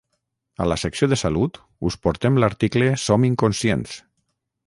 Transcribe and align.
A 0.63 0.65
la 0.69 0.77
secció 0.83 1.09
de 1.11 1.19
salut 1.23 1.59
us 1.91 1.99
portem 2.07 2.41
l'article 2.45 2.89
som 3.05 3.29
inconscients! 3.31 3.97